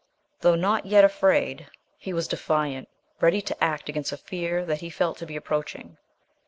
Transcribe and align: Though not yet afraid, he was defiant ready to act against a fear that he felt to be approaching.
Though 0.39 0.55
not 0.55 0.87
yet 0.87 1.05
afraid, 1.05 1.67
he 1.99 2.11
was 2.11 2.27
defiant 2.27 2.89
ready 3.19 3.39
to 3.43 3.63
act 3.63 3.87
against 3.87 4.11
a 4.11 4.17
fear 4.17 4.65
that 4.65 4.81
he 4.81 4.89
felt 4.89 5.17
to 5.19 5.27
be 5.27 5.35
approaching. 5.35 5.97